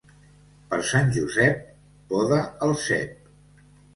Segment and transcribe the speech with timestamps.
[0.71, 1.59] Per Sant Josep
[2.13, 3.31] poda el cep.